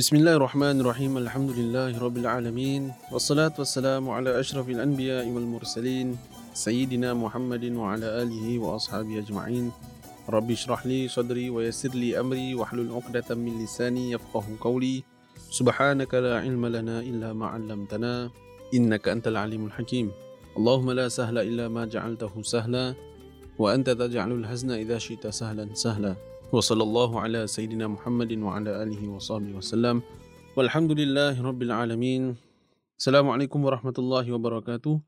بسم 0.00 0.16
الله 0.16 0.36
الرحمن 0.40 0.80
الرحيم 0.80 1.12
الحمد 1.28 1.50
لله 1.60 1.92
رب 2.00 2.16
العالمين 2.16 2.92
والصلاة 3.12 3.52
والسلام 3.52 4.08
على 4.08 4.40
أشرف 4.40 4.68
الأنبياء 4.68 5.28
والمرسلين 5.28 6.16
سيدنا 6.56 7.12
محمد 7.12 7.64
وعلى 7.76 8.08
آله 8.24 8.58
وأصحابه 8.58 9.18
أجمعين. 9.18 9.68
رب 10.28 10.50
اشرح 10.50 10.86
لي 10.86 11.08
صدري 11.08 11.52
ويسر 11.52 11.92
لي 11.92 12.16
أمري 12.20 12.54
واحلل 12.54 12.88
عقدة 12.96 13.34
من 13.36 13.60
لساني 13.60 14.16
يفقه 14.16 14.44
قولي. 14.60 15.04
سبحانك 15.52 16.14
لا 16.14 16.40
علم 16.40 16.66
لنا 16.66 17.00
إلا 17.00 17.36
ما 17.36 17.46
علمتنا 17.46 18.30
إنك 18.72 19.04
أنت 19.08 19.28
العليم 19.28 19.66
الحكيم. 19.66 20.10
اللهم 20.56 20.90
لا 20.96 21.08
سهل 21.08 21.38
إلا 21.44 21.68
ما 21.68 21.84
جعلته 21.84 22.32
سهلا 22.42 22.94
وأنت 23.58 23.90
تجعل 23.90 24.32
الحزن 24.32 24.70
إذا 24.70 24.96
شئت 24.98 25.28
سهلا 25.28 25.68
سهلا. 25.76 26.29
وصلى 26.51 26.83
الله 26.83 27.11
على 27.19 27.41
سيدنا 27.47 27.87
محمد 27.87 28.31
وعلى 28.39 28.71
آله 28.83 29.01
وصحبه 29.09 29.51
وسلم 29.59 30.01
والحمد 30.55 30.91
لله 30.91 31.41
رب 31.41 31.61
العالمين 31.61 32.35
Assalamualaikum 32.95 33.59
warahmatullahi 33.59 34.31
wabarakatuh 34.31 35.03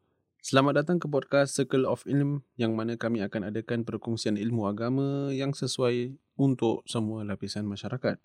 Selamat 0.48 0.80
datang 0.80 1.02
ke 1.02 1.12
podcast 1.12 1.60
Circle 1.60 1.84
of 1.84 2.08
Ilm 2.08 2.46
yang 2.56 2.78
mana 2.78 2.96
kami 2.96 3.20
akan 3.20 3.52
adakan 3.52 3.84
perkongsian 3.84 4.40
ilmu 4.40 4.70
agama 4.70 5.34
yang 5.34 5.52
sesuai 5.52 6.16
untuk 6.40 6.88
semua 6.88 7.28
lapisan 7.28 7.68
masyarakat. 7.68 8.16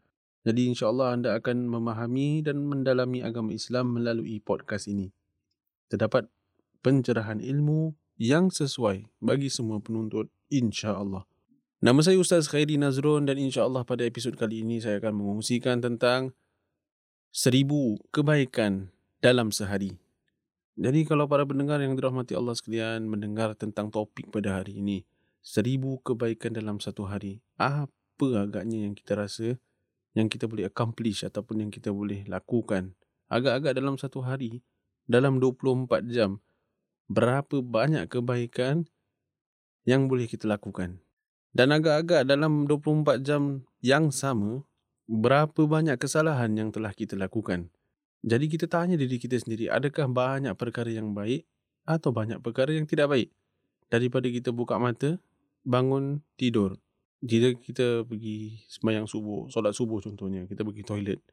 Jadi 0.47 0.61
insyaAllah 0.71 1.19
anda 1.19 1.35
akan 1.35 1.67
memahami 1.67 2.47
dan 2.47 2.63
mendalami 2.63 3.27
agama 3.27 3.51
Islam 3.51 3.99
melalui 3.99 4.39
podcast 4.39 4.87
ini. 4.87 5.11
Terdapat 5.91 6.31
pencerahan 6.83 7.43
ilmu 7.43 7.95
yang 8.19 8.55
sesuai 8.55 9.07
bagi 9.19 9.51
semua 9.51 9.83
penuntut 9.83 10.31
insyaAllah. 10.47 11.27
Nama 11.78 12.02
saya 12.02 12.18
Ustaz 12.18 12.50
Khairi 12.50 12.74
Nazrun 12.82 13.30
dan 13.30 13.38
insya-Allah 13.38 13.86
pada 13.86 14.02
episod 14.02 14.34
kali 14.34 14.66
ini 14.66 14.82
saya 14.82 14.98
akan 14.98 15.14
mengungsikan 15.14 15.78
tentang 15.78 16.34
seribu 17.30 18.02
kebaikan 18.10 18.90
dalam 19.22 19.54
sehari. 19.54 19.94
Jadi 20.74 21.06
kalau 21.06 21.30
para 21.30 21.46
pendengar 21.46 21.78
yang 21.78 21.94
dirahmati 21.94 22.34
Allah 22.34 22.58
sekalian 22.58 23.06
mendengar 23.06 23.54
tentang 23.54 23.94
topik 23.94 24.34
pada 24.34 24.58
hari 24.58 24.82
ini, 24.82 25.06
seribu 25.46 26.02
kebaikan 26.02 26.58
dalam 26.58 26.82
satu 26.82 27.06
hari, 27.06 27.46
apa 27.62 28.26
agaknya 28.26 28.90
yang 28.90 28.98
kita 28.98 29.14
rasa 29.14 29.62
yang 30.18 30.34
kita 30.34 30.50
boleh 30.50 30.66
accomplish 30.66 31.30
ataupun 31.30 31.62
yang 31.62 31.70
kita 31.70 31.94
boleh 31.94 32.26
lakukan 32.26 32.98
agak-agak 33.30 33.78
dalam 33.78 34.02
satu 34.02 34.26
hari, 34.26 34.66
dalam 35.06 35.38
24 35.38 36.10
jam, 36.10 36.42
berapa 37.06 37.62
banyak 37.62 38.10
kebaikan 38.10 38.90
yang 39.86 40.10
boleh 40.10 40.26
kita 40.26 40.50
lakukan? 40.50 41.06
Dan 41.58 41.74
agak-agak 41.74 42.30
dalam 42.30 42.70
24 42.70 43.26
jam 43.26 43.66
yang 43.82 44.14
sama, 44.14 44.62
berapa 45.10 45.58
banyak 45.66 45.98
kesalahan 45.98 46.54
yang 46.54 46.70
telah 46.70 46.94
kita 46.94 47.18
lakukan. 47.18 47.74
Jadi 48.22 48.46
kita 48.46 48.70
tanya 48.70 48.94
diri 48.94 49.18
kita 49.18 49.42
sendiri, 49.42 49.66
adakah 49.66 50.06
banyak 50.06 50.54
perkara 50.54 50.94
yang 50.94 51.18
baik 51.18 51.50
atau 51.82 52.14
banyak 52.14 52.38
perkara 52.46 52.78
yang 52.78 52.86
tidak 52.86 53.10
baik? 53.10 53.30
Daripada 53.90 54.30
kita 54.30 54.54
buka 54.54 54.78
mata, 54.78 55.18
bangun, 55.66 56.22
tidur. 56.38 56.78
Jika 57.26 57.58
kita 57.58 58.06
pergi 58.06 58.62
sembahyang 58.70 59.10
subuh, 59.10 59.50
solat 59.50 59.74
subuh 59.74 59.98
contohnya, 59.98 60.46
kita 60.46 60.62
pergi 60.62 60.86
toilet. 60.86 61.26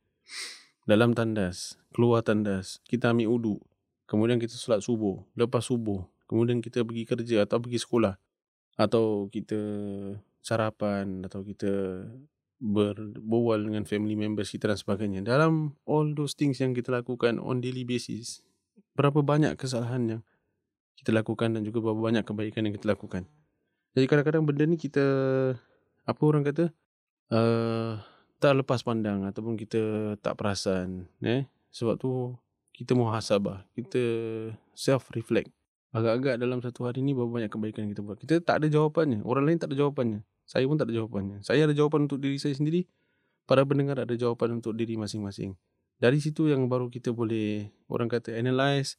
Dalam 0.89 1.12
tandas, 1.12 1.77
keluar 1.92 2.25
tandas, 2.25 2.80
kita 2.89 3.12
ambil 3.12 3.28
uduk. 3.28 3.61
Kemudian 4.08 4.41
kita 4.41 4.56
solat 4.56 4.80
subuh, 4.80 5.20
lepas 5.36 5.69
subuh. 5.69 6.08
Kemudian 6.25 6.64
kita 6.64 6.80
pergi 6.80 7.05
kerja 7.05 7.45
atau 7.45 7.61
pergi 7.61 7.77
sekolah 7.77 8.23
atau 8.74 9.30
kita 9.30 9.58
sarapan 10.45 11.24
atau 11.24 11.40
kita 11.46 12.05
berbual 12.61 13.61
dengan 13.67 13.85
family 13.85 14.17
members 14.17 14.52
kita 14.52 14.70
dan 14.70 14.79
sebagainya. 14.79 15.20
Dalam 15.20 15.77
all 15.85 16.14
those 16.17 16.33
things 16.39 16.61
yang 16.62 16.73
kita 16.73 16.95
lakukan 16.95 17.36
on 17.42 17.61
daily 17.61 17.84
basis, 17.84 18.40
berapa 18.95 19.20
banyak 19.20 19.58
kesalahan 19.58 20.02
yang 20.18 20.20
kita 20.96 21.11
lakukan 21.11 21.52
dan 21.52 21.67
juga 21.67 21.83
berapa 21.83 22.01
banyak 22.01 22.24
kebaikan 22.24 22.70
yang 22.70 22.74
kita 22.74 22.95
lakukan. 22.95 23.27
Jadi 23.95 24.07
kadang-kadang 24.11 24.42
benda 24.46 24.64
ni 24.67 24.77
kita 24.79 25.05
apa 26.05 26.23
orang 26.24 26.45
kata 26.45 26.70
uh, 27.33 27.96
tak 28.42 28.52
lepas 28.61 28.84
pandang 28.84 29.24
ataupun 29.24 29.57
kita 29.57 30.14
tak 30.20 30.36
perasan 30.36 31.08
eh 31.24 31.48
sebab 31.73 31.96
tu 31.96 32.36
kita 32.77 32.92
muhasabah 32.92 33.64
kita 33.73 34.02
self 34.77 35.08
reflect 35.17 35.48
agak-agak 35.95 36.43
dalam 36.43 36.59
satu 36.59 36.91
hari 36.91 37.07
ni 37.07 37.15
berapa 37.15 37.31
banyak 37.31 37.51
kebaikan 37.55 37.87
kita 37.87 38.03
buat. 38.03 38.19
Kita 38.19 38.43
tak 38.43 38.61
ada 38.61 38.67
jawapannya. 38.67 39.23
Orang 39.23 39.47
lain 39.47 39.63
tak 39.63 39.71
ada 39.71 39.79
jawapannya. 39.79 40.27
Saya 40.43 40.67
pun 40.67 40.75
tak 40.75 40.91
ada 40.91 40.95
jawapannya. 40.99 41.47
Saya 41.47 41.71
ada 41.71 41.75
jawapan 41.75 42.11
untuk 42.11 42.19
diri 42.19 42.37
saya 42.43 42.53
sendiri. 42.59 42.83
Para 43.47 43.63
pendengar 43.63 44.03
ada 44.03 44.11
jawapan 44.19 44.59
untuk 44.59 44.75
diri 44.75 44.99
masing-masing. 44.99 45.55
Dari 46.03 46.19
situ 46.19 46.51
yang 46.51 46.67
baru 46.67 46.91
kita 46.91 47.15
boleh 47.15 47.71
orang 47.87 48.11
kata 48.11 48.35
analyze 48.35 48.99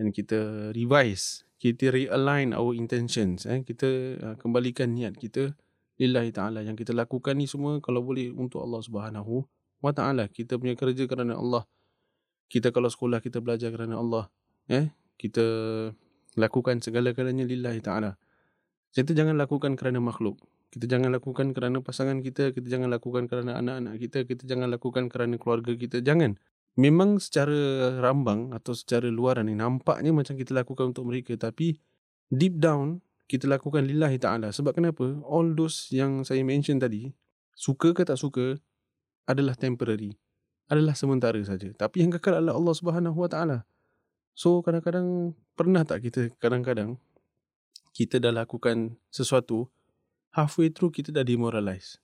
dan 0.00 0.08
kita 0.08 0.72
revise. 0.72 1.44
Kita 1.60 1.92
realign 1.92 2.56
our 2.56 2.72
intentions. 2.72 3.44
Eh. 3.44 3.60
Kita 3.60 3.88
uh, 4.16 4.36
kembalikan 4.40 4.96
niat 4.96 5.20
kita 5.20 5.52
lillahi 6.00 6.32
ta'ala. 6.32 6.64
Yang 6.64 6.88
kita 6.88 6.96
lakukan 6.96 7.36
ni 7.36 7.44
semua 7.44 7.84
kalau 7.84 8.00
boleh 8.00 8.32
untuk 8.32 8.64
Allah 8.64 8.80
subhanahu 8.80 9.44
wa 9.84 9.92
ta'ala. 9.92 10.32
Kita 10.32 10.56
punya 10.56 10.72
kerja 10.72 11.04
kerana 11.04 11.36
Allah. 11.36 11.68
Kita 12.48 12.72
kalau 12.72 12.88
sekolah 12.88 13.20
kita 13.20 13.44
belajar 13.44 13.68
kerana 13.68 14.00
Allah. 14.00 14.32
Eh. 14.72 14.88
Kita 15.20 15.44
lakukan 16.38 16.78
segala-galanya 16.82 17.46
lillahi 17.46 17.80
ta'ala. 17.82 18.14
Kita 18.90 19.14
jangan 19.14 19.38
lakukan 19.38 19.78
kerana 19.78 20.02
makhluk. 20.02 20.38
Kita 20.70 20.86
jangan 20.86 21.10
lakukan 21.10 21.50
kerana 21.50 21.82
pasangan 21.82 22.22
kita. 22.22 22.54
Kita 22.54 22.66
jangan 22.66 22.90
lakukan 22.90 23.26
kerana 23.26 23.58
anak-anak 23.58 23.94
kita. 23.98 24.18
Kita 24.26 24.46
jangan 24.46 24.70
lakukan 24.70 25.10
kerana 25.10 25.34
keluarga 25.38 25.74
kita. 25.74 26.02
Jangan. 26.02 26.38
Memang 26.78 27.18
secara 27.18 27.98
rambang 27.98 28.54
atau 28.54 28.74
secara 28.78 29.10
luaran 29.10 29.50
ni 29.50 29.58
nampaknya 29.58 30.14
macam 30.14 30.38
kita 30.38 30.54
lakukan 30.54 30.94
untuk 30.94 31.10
mereka. 31.10 31.34
Tapi 31.34 31.74
deep 32.30 32.62
down 32.62 33.02
kita 33.26 33.46
lakukan 33.50 33.86
lillahi 33.86 34.18
ta'ala. 34.18 34.50
Sebab 34.54 34.74
kenapa? 34.74 35.18
All 35.26 35.54
those 35.54 35.90
yang 35.90 36.22
saya 36.22 36.42
mention 36.42 36.82
tadi, 36.82 37.10
suka 37.54 37.94
ke 37.94 38.02
tak 38.06 38.18
suka, 38.18 38.58
adalah 39.26 39.54
temporary. 39.54 40.18
Adalah 40.70 40.94
sementara 40.94 41.38
saja. 41.46 41.70
Tapi 41.74 42.02
yang 42.06 42.10
kekal 42.14 42.38
adalah 42.42 42.58
Allah 42.58 42.74
subhanahu 42.74 43.18
wa 43.18 43.30
ta'ala. 43.30 43.66
So 44.34 44.62
kadang-kadang 44.62 45.34
pernah 45.60 45.84
tak 45.84 46.08
kita 46.08 46.32
kadang-kadang 46.40 46.96
kita 47.92 48.16
dah 48.16 48.32
lakukan 48.32 48.96
sesuatu 49.12 49.68
halfway 50.32 50.72
through 50.72 50.88
kita 50.88 51.12
dah 51.12 51.20
demoralize. 51.20 52.00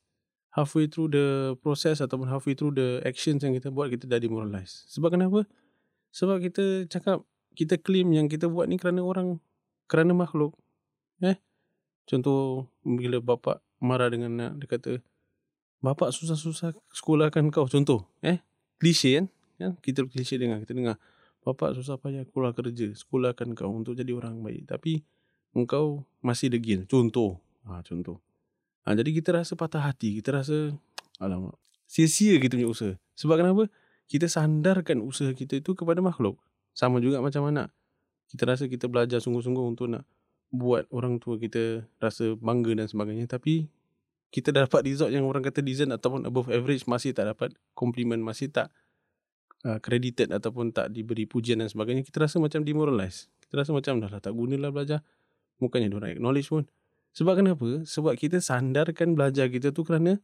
Halfway 0.53 0.93
through 0.93 1.09
the 1.17 1.27
process 1.65 2.05
ataupun 2.05 2.29
halfway 2.29 2.53
through 2.53 2.77
the 2.77 3.01
actions 3.09 3.41
yang 3.41 3.57
kita 3.57 3.73
buat 3.73 3.89
kita 3.89 4.05
dah 4.05 4.21
demoralize. 4.21 4.85
Sebab 4.93 5.17
kenapa? 5.17 5.49
Sebab 6.13 6.37
kita 6.45 6.85
cakap 6.93 7.25
kita 7.57 7.81
claim 7.81 8.13
yang 8.13 8.29
kita 8.29 8.45
buat 8.45 8.69
ni 8.69 8.77
kerana 8.77 9.01
orang 9.01 9.41
kerana 9.89 10.13
makhluk. 10.13 10.53
Eh? 11.25 11.41
Contoh 12.05 12.69
bila 12.85 13.25
bapa 13.25 13.65
marah 13.81 14.13
dengan 14.13 14.37
anak 14.37 14.53
dia 14.61 14.69
kata 14.69 14.93
bapa 15.81 16.13
susah-susah 16.13 16.77
sekolahkan 16.93 17.49
kau 17.53 17.69
contoh 17.69 18.09
eh 18.25 18.41
klise 18.81 19.13
kan 19.21 19.27
ya 19.61 19.69
kita 19.85 20.09
klise 20.09 20.41
dengar 20.41 20.65
kita 20.65 20.73
dengar 20.73 20.97
Bapa 21.47 21.71
susah 21.79 21.95
payah 21.95 22.27
keluar 22.27 22.51
kerja, 22.59 22.91
sekolahkan 22.91 23.55
kau 23.55 23.71
untuk 23.71 23.95
jadi 23.95 24.11
orang 24.19 24.43
baik. 24.43 24.67
Tapi 24.67 25.07
engkau 25.55 26.03
masih 26.19 26.51
degil. 26.51 26.91
Contoh. 26.91 27.39
Ha, 27.71 27.87
contoh. 27.87 28.19
Ha, 28.83 28.99
jadi 28.99 29.15
kita 29.15 29.31
rasa 29.31 29.55
patah 29.55 29.87
hati. 29.87 30.19
Kita 30.19 30.43
rasa, 30.43 30.75
alamak, 31.23 31.55
sia-sia 31.87 32.35
kita 32.43 32.59
punya 32.59 32.67
usaha. 32.67 32.99
Sebab 33.15 33.39
kenapa? 33.39 33.71
Kita 34.11 34.27
sandarkan 34.27 35.07
usaha 35.07 35.31
kita 35.31 35.63
itu 35.63 35.79
kepada 35.79 36.03
makhluk. 36.03 36.35
Sama 36.75 36.99
juga 36.99 37.23
macam 37.23 37.47
anak. 37.47 37.71
Kita 38.27 38.43
rasa 38.43 38.67
kita 38.67 38.91
belajar 38.91 39.23
sungguh-sungguh 39.23 39.65
untuk 39.71 39.87
nak 39.87 40.03
buat 40.51 40.91
orang 40.91 41.23
tua 41.23 41.39
kita 41.39 41.87
rasa 42.03 42.35
bangga 42.43 42.75
dan 42.75 42.91
sebagainya. 42.91 43.31
Tapi 43.31 43.71
kita 44.35 44.51
dapat 44.51 44.83
result 44.83 45.15
yang 45.15 45.23
orang 45.31 45.47
kata 45.47 45.63
decent 45.63 45.95
ataupun 45.95 46.27
above 46.27 46.51
average 46.51 46.91
masih 46.91 47.15
tak 47.15 47.31
dapat 47.31 47.55
compliment, 47.79 48.19
masih 48.19 48.51
tak 48.51 48.75
uh, 49.67 49.79
credited 49.83 50.31
ataupun 50.31 50.71
tak 50.71 50.95
diberi 50.95 51.27
pujian 51.27 51.59
dan 51.59 51.67
sebagainya, 51.67 52.07
kita 52.07 52.23
rasa 52.23 52.39
macam 52.39 52.63
demoralized. 52.63 53.27
Kita 53.43 53.67
rasa 53.67 53.75
macam 53.75 53.99
dah 53.99 54.11
lah, 54.11 54.23
tak 54.23 54.33
gunalah 54.33 54.71
belajar. 54.71 55.03
Bukannya 55.59 55.91
diorang 55.91 56.15
acknowledge 56.15 56.49
pun. 56.53 56.65
Sebab 57.17 57.41
kenapa? 57.41 57.83
Sebab 57.89 58.13
kita 58.15 58.45
sandarkan 58.45 59.17
belajar 59.17 59.49
kita 59.49 59.73
tu 59.73 59.83
kerana 59.83 60.21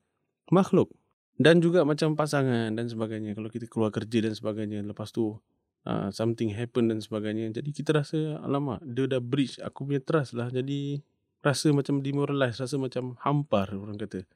makhluk. 0.53 0.93
Dan 1.41 1.65
juga 1.65 1.89
macam 1.89 2.12
pasangan 2.12 2.77
dan 2.77 2.85
sebagainya. 2.85 3.33
Kalau 3.33 3.49
kita 3.49 3.65
keluar 3.65 3.89
kerja 3.89 4.29
dan 4.29 4.37
sebagainya. 4.37 4.85
Lepas 4.85 5.09
tu 5.09 5.41
uh, 5.89 6.09
something 6.12 6.53
happen 6.53 6.93
dan 6.93 7.00
sebagainya. 7.00 7.49
Jadi 7.49 7.73
kita 7.73 7.97
rasa 7.97 8.37
alamak 8.44 8.85
dia 8.85 9.09
dah 9.09 9.25
breach 9.25 9.56
aku 9.65 9.89
punya 9.89 10.05
trust 10.05 10.37
lah. 10.37 10.53
Jadi 10.53 11.00
rasa 11.41 11.73
macam 11.73 12.05
demoralized. 12.05 12.61
Rasa 12.61 12.77
macam 12.77 13.17
hampar 13.25 13.73
orang 13.73 13.97
kata. 13.97 14.29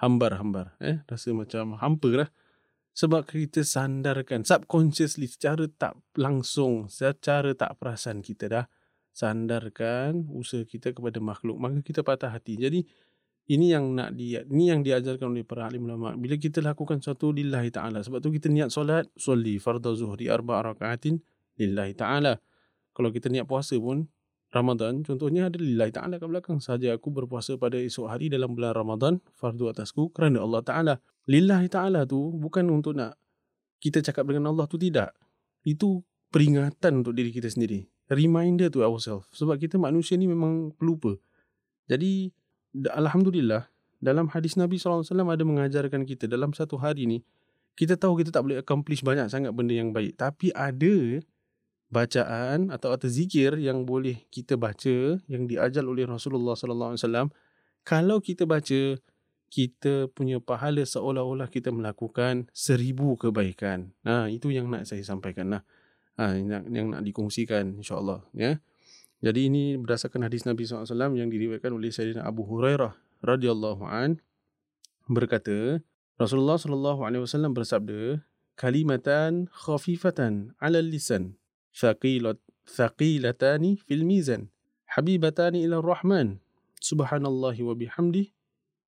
Hambar-hambar. 0.00 0.80
Eh? 0.80 1.04
Rasa 1.04 1.36
macam 1.36 1.76
hampar 1.76 2.24
lah 2.24 2.30
sebab 2.94 3.28
kita 3.28 3.62
sandarkan 3.62 4.42
subconsciously 4.42 5.30
secara 5.30 5.66
tak 5.70 5.96
langsung 6.18 6.90
secara 6.90 7.54
tak 7.54 7.78
perasan 7.78 8.20
kita 8.24 8.44
dah 8.50 8.64
sandarkan 9.14 10.30
usaha 10.30 10.62
kita 10.62 10.94
kepada 10.94 11.18
makhluk 11.18 11.58
maka 11.58 11.82
kita 11.82 12.06
patah 12.06 12.30
hati. 12.30 12.54
Jadi 12.54 12.80
ini 13.48 13.72
yang 13.72 13.96
nak 13.96 14.12
dia 14.12 14.44
ini 14.44 14.68
yang 14.68 14.84
diajarkan 14.84 15.32
oleh 15.32 15.42
para 15.42 15.66
alim 15.66 15.88
ulama. 15.88 16.12
Bila 16.14 16.36
kita 16.36 16.60
lakukan 16.60 17.00
sesuatu 17.00 17.32
lillahi 17.32 17.72
taala. 17.72 18.04
Sebab 18.04 18.20
tu 18.20 18.28
kita 18.28 18.52
niat 18.52 18.68
solat 18.68 19.08
solli. 19.16 19.56
Fardhu 19.56 19.96
zuhri 19.96 20.28
arba 20.28 20.60
rakaatin 20.60 21.16
lillahi 21.56 21.96
taala. 21.96 22.36
Kalau 22.92 23.08
kita 23.08 23.32
niat 23.32 23.48
puasa 23.48 23.74
pun 23.80 24.04
Ramadan. 24.48 25.04
Contohnya 25.04 25.52
ada 25.52 25.60
lillahi 25.60 25.92
taala 25.92 26.16
kat 26.16 26.28
belakang. 26.28 26.58
Saja 26.58 26.96
aku 26.96 27.12
berpuasa 27.12 27.60
pada 27.60 27.76
esok 27.76 28.08
hari 28.08 28.32
dalam 28.32 28.56
bulan 28.56 28.72
Ramadan 28.72 29.20
fardu 29.36 29.72
atasku 29.72 30.12
kerana 30.16 30.40
Allah 30.40 30.64
taala. 30.64 30.94
Lillahi 31.28 31.68
taala 31.68 32.08
tu 32.08 32.32
bukan 32.32 32.64
untuk 32.72 32.96
nak 32.96 33.20
kita 33.78 34.00
cakap 34.00 34.24
dengan 34.28 34.50
Allah 34.50 34.64
tu 34.64 34.80
tidak. 34.80 35.12
Itu 35.62 36.00
peringatan 36.32 37.04
untuk 37.04 37.12
diri 37.12 37.28
kita 37.28 37.52
sendiri. 37.52 37.84
Reminder 38.08 38.72
to 38.72 38.80
ourselves 38.80 39.28
sebab 39.36 39.60
kita 39.60 39.76
manusia 39.76 40.16
ni 40.16 40.24
memang 40.24 40.72
pelupa. 40.72 41.12
Jadi 41.84 42.32
Alhamdulillah 42.88 43.68
dalam 44.00 44.32
hadis 44.32 44.56
Nabi 44.56 44.80
SAW 44.80 45.04
ada 45.04 45.44
mengajarkan 45.44 46.08
kita 46.08 46.30
dalam 46.30 46.54
satu 46.56 46.80
hari 46.80 47.04
ni 47.04 47.18
kita 47.78 47.94
tahu 47.94 48.18
kita 48.18 48.34
tak 48.34 48.42
boleh 48.42 48.58
accomplish 48.58 49.06
banyak 49.06 49.30
sangat 49.30 49.54
benda 49.54 49.70
yang 49.70 49.94
baik. 49.94 50.18
Tapi 50.18 50.50
ada 50.50 51.22
bacaan 51.88 52.68
atau 52.68 52.92
atau 52.92 53.08
zikir 53.08 53.56
yang 53.56 53.88
boleh 53.88 54.28
kita 54.28 54.60
baca 54.60 55.16
yang 55.24 55.48
diajar 55.48 55.84
oleh 55.84 56.04
Rasulullah 56.04 56.52
SAW 56.52 57.32
kalau 57.84 58.20
kita 58.20 58.44
baca 58.44 59.00
kita 59.48 60.12
punya 60.12 60.36
pahala 60.44 60.84
seolah-olah 60.84 61.48
kita 61.48 61.72
melakukan 61.72 62.52
seribu 62.52 63.16
kebaikan. 63.16 63.96
Nah, 64.04 64.28
itu 64.28 64.52
yang 64.52 64.68
nak 64.68 64.84
saya 64.84 65.00
sampaikan 65.00 65.48
lah. 65.48 65.62
Ha, 66.20 66.36
yang, 66.36 66.68
yang 66.68 66.86
nak 66.92 67.00
dikongsikan 67.00 67.80
insyaAllah. 67.80 68.28
Ya. 68.36 68.60
Jadi 69.24 69.48
ini 69.48 69.80
berdasarkan 69.80 70.28
hadis 70.28 70.44
Nabi 70.44 70.68
SAW 70.68 71.16
yang 71.16 71.32
diriwayatkan 71.32 71.72
oleh 71.72 71.88
Sayyidina 71.88 72.28
Abu 72.28 72.44
Hurairah 72.44 72.92
radhiyallahu 73.24 73.82
an 73.88 74.22
berkata 75.10 75.82
Rasulullah 76.20 76.60
sallallahu 76.60 77.02
alaihi 77.02 77.24
wasallam 77.24 77.56
bersabda 77.56 78.22
kalimatan 78.54 79.50
khafifatan 79.50 80.54
'ala 80.62 80.78
lisan 80.78 81.37
thaqilatani 81.78 83.78
fil 83.86 84.02
mizan 84.02 84.50
habibatani 84.90 85.62
ila 85.62 85.78
rahman 85.78 86.42
subhanallahi 86.82 87.62
wa 87.62 87.78
bihamdi 87.78 88.34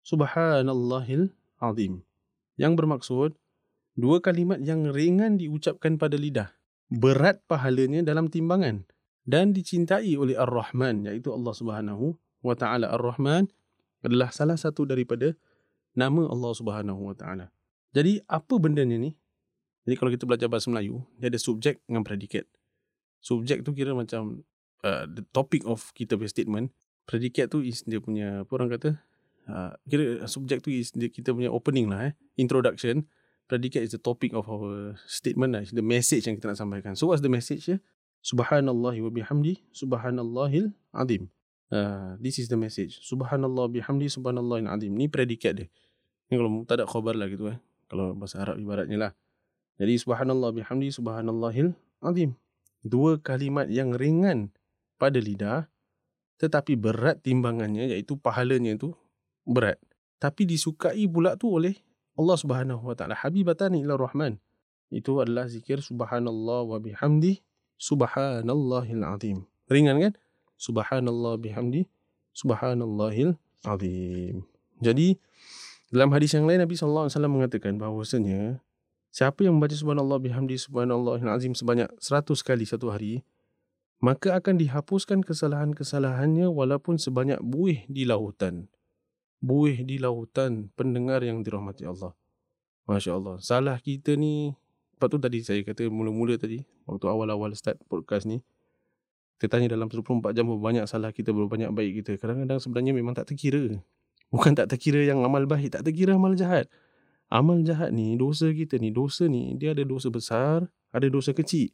subhanallahil 0.03 1.31
azim 1.63 2.03
yang 2.59 2.75
bermaksud 2.75 3.39
dua 3.95 4.19
kalimat 4.19 4.59
yang 4.59 4.91
ringan 4.91 5.39
diucapkan 5.39 5.95
pada 5.95 6.19
lidah 6.19 6.51
berat 6.91 7.39
pahalanya 7.47 8.03
dalam 8.03 8.27
timbangan 8.27 8.83
dan 9.23 9.55
dicintai 9.55 10.19
oleh 10.19 10.35
Ar-Rahman 10.35 11.07
iaitu 11.07 11.31
Allah 11.31 11.55
Subhanahu 11.55 12.19
wa 12.43 12.55
taala 12.59 12.91
Ar-Rahman 12.91 13.47
adalah 14.03 14.35
salah 14.35 14.59
satu 14.59 14.83
daripada 14.83 15.39
nama 15.95 16.27
Allah 16.27 16.53
Subhanahu 16.57 17.07
wa 17.07 17.15
taala. 17.15 17.55
Jadi 17.95 18.19
apa 18.27 18.55
bendanya 18.59 18.99
ni? 18.99 19.15
Jadi 19.87 19.95
kalau 19.97 20.11
kita 20.11 20.27
belajar 20.27 20.49
bahasa 20.51 20.71
Melayu, 20.71 21.03
dia 21.19 21.31
ada 21.31 21.41
subjek 21.41 21.79
dengan 21.87 22.03
predikat. 22.03 22.47
Subjek 23.21 23.63
tu 23.63 23.77
kira 23.77 23.93
macam 23.93 24.45
uh, 24.85 25.05
the 25.09 25.25
topic 25.31 25.65
of 25.69 25.93
kita 25.93 26.17
punya 26.17 26.33
statement. 26.33 26.67
Predikat 27.05 27.53
tu 27.53 27.61
is 27.61 27.85
dia 27.85 28.01
punya 28.01 28.45
apa 28.45 28.53
orang 28.57 28.69
kata? 28.73 28.97
Uh, 29.51 29.73
kira 29.89 30.25
subjek 30.31 30.65
tu 30.65 30.71
is 30.73 30.93
dia, 30.95 31.11
kita 31.11 31.35
punya 31.35 31.53
opening 31.53 31.93
lah 31.93 32.11
eh, 32.11 32.13
introduction. 32.41 33.05
Predikat 33.51 33.83
is 33.83 33.93
the 33.93 34.01
topic 34.01 34.31
of 34.31 34.47
our 34.47 34.95
statement 35.11 35.59
lah, 35.59 35.67
the 35.75 35.83
message 35.83 36.31
yang 36.31 36.39
kita 36.39 36.55
nak 36.55 36.59
sampaikan. 36.61 36.95
So 36.95 37.11
what's 37.11 37.21
the 37.21 37.33
message 37.33 37.67
ya? 37.67 37.83
Subhanallah 38.21 38.95
wa 38.95 39.11
bihamdi 39.11 39.65
subhanallahil 39.73 40.71
azim. 40.93 41.33
Uh, 41.71 42.15
this 42.23 42.39
is 42.39 42.47
the 42.47 42.59
message. 42.59 43.03
Subhanallah 43.03 43.67
bihamdi 43.73 44.07
subhanallahil 44.07 44.71
azim. 44.71 44.93
Ni 44.95 45.11
predikat 45.11 45.57
dia. 45.57 45.67
Ni 46.31 46.39
kalau 46.39 46.63
tak 46.63 46.79
ada 46.79 46.85
khabar 46.87 47.19
lah 47.19 47.27
gitu 47.27 47.51
eh. 47.51 47.59
Kalau 47.91 48.15
bahasa 48.15 48.39
Arab 48.39 48.61
ibaratnya 48.61 48.99
lah. 48.99 49.13
Jadi 49.83 49.99
subhanallah 49.99 50.55
bihamdi 50.55 50.95
subhanallahil 50.95 51.75
azim. 52.07 52.39
Dua 52.81 53.21
kalimat 53.21 53.69
yang 53.69 53.93
ringan 53.93 54.53
pada 54.97 55.21
lidah 55.21 55.69
tetapi 56.41 56.73
berat 56.81 57.21
timbangannya 57.21 57.93
iaitu 57.93 58.17
pahalanya 58.17 58.73
itu 58.73 58.97
berat. 59.45 59.77
Tapi 60.17 60.49
disukai 60.49 61.05
pula 61.05 61.37
tu 61.37 61.53
oleh 61.53 61.77
Allah 62.17 62.37
Subhanahu 62.37 62.81
wa 62.81 62.97
taala 62.97 63.13
habibatan 63.13 63.77
ila 63.77 64.01
rahman. 64.01 64.41
Itu 64.89 65.21
adalah 65.21 65.47
zikir 65.47 65.85
subhanallah 65.85 66.67
wa 66.67 66.81
bihamdi 66.81 67.45
Subhanallahil 67.81 69.01
azim. 69.09 69.49
Ringan 69.73 69.97
kan? 70.05 70.13
Subhanallah 70.61 71.41
bihamdi. 71.41 71.89
Subhanallahil 72.37 73.41
azim. 73.65 74.45
Jadi 74.85 75.17
dalam 75.89 76.13
hadis 76.13 76.37
yang 76.37 76.45
lain 76.45 76.61
Nabi 76.61 76.77
sallallahu 76.77 77.09
alaihi 77.09 77.17
wasallam 77.17 77.35
mengatakan 77.41 77.73
bahawasanya 77.81 78.61
siapa 79.11 79.43
yang 79.43 79.59
membaca 79.59 79.75
subhanallah 79.75 80.19
bihamdi 80.23 80.57
subhanallahil 80.59 81.31
azim 81.31 81.53
sebanyak 81.55 81.91
100 81.99 82.31
kali 82.47 82.65
satu 82.67 82.91
hari 82.91 83.27
maka 84.01 84.33
akan 84.33 84.57
dihapuskan 84.57 85.21
kesalahan-kesalahannya 85.21 86.49
walaupun 86.49 86.97
sebanyak 86.97 87.37
buih 87.45 87.85
di 87.85 88.09
lautan. 88.09 88.73
Buih 89.45 89.85
di 89.85 90.01
lautan 90.01 90.73
pendengar 90.73 91.21
yang 91.21 91.45
dirahmati 91.45 91.85
Allah. 91.85 92.17
Masya 92.89 93.21
Allah. 93.21 93.37
Salah 93.45 93.77
kita 93.77 94.17
ni 94.17 94.57
sebab 95.01 95.17
tu 95.17 95.17
tadi 95.17 95.41
saya 95.41 95.65
kata 95.65 95.89
mula-mula 95.89 96.37
tadi 96.37 96.61
waktu 96.85 97.09
awal-awal 97.09 97.57
start 97.57 97.81
podcast 97.89 98.29
ni 98.29 98.45
kita 99.41 99.57
tanya 99.57 99.73
dalam 99.73 99.89
24 99.89 100.37
jam 100.37 100.45
berapa 100.45 100.61
banyak 100.61 100.85
salah 100.85 101.09
kita 101.09 101.33
berapa 101.33 101.49
banyak 101.49 101.73
baik 101.73 102.05
kita 102.05 102.21
kadang-kadang 102.21 102.61
sebenarnya 102.61 102.93
memang 102.93 103.17
tak 103.17 103.33
terkira 103.33 103.81
bukan 104.29 104.53
tak 104.53 104.69
terkira 104.69 105.01
yang 105.01 105.25
amal 105.25 105.41
baik 105.49 105.73
tak 105.73 105.89
terkira 105.89 106.21
amal 106.21 106.37
jahat 106.37 106.69
amal 107.31 107.63
jahat 107.63 107.95
ni 107.95 108.19
dosa 108.19 108.51
kita 108.51 108.77
ni 108.83 108.91
dosa 108.91 109.31
ni 109.31 109.55
dia 109.57 109.73
ada 109.73 109.87
dosa 109.87 110.11
besar 110.11 110.67
ada 110.91 111.07
dosa 111.07 111.31
kecil 111.31 111.71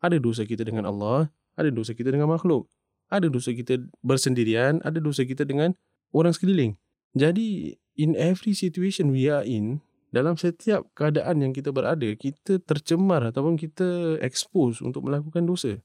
ada 0.00 0.20
dosa 0.20 0.44
kita 0.44 0.62
dengan 0.62 0.86
Allah 0.86 1.32
ada 1.56 1.72
dosa 1.72 1.96
kita 1.96 2.12
dengan 2.12 2.28
makhluk 2.28 2.68
ada 3.10 3.26
dosa 3.26 3.50
kita 3.50 3.80
bersendirian 4.04 4.78
ada 4.84 5.00
dosa 5.02 5.24
kita 5.24 5.42
dengan 5.48 5.72
orang 6.12 6.36
sekeliling 6.36 6.76
jadi 7.16 7.74
in 7.98 8.14
every 8.14 8.54
situation 8.54 9.10
we 9.10 9.26
are 9.26 9.42
in 9.42 9.82
dalam 10.10 10.34
setiap 10.34 10.90
keadaan 10.98 11.38
yang 11.38 11.52
kita 11.54 11.70
berada, 11.70 12.06
kita 12.18 12.58
tercemar 12.58 13.30
ataupun 13.30 13.54
kita 13.54 14.18
expose 14.18 14.82
untuk 14.82 15.06
melakukan 15.06 15.46
dosa. 15.46 15.78